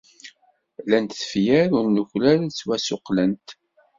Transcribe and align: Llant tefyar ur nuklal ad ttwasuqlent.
Llant 0.83 1.11
tefyar 1.19 1.67
ur 1.79 1.85
nuklal 1.95 2.39
ad 2.45 2.51
ttwasuqlent. 2.53 3.47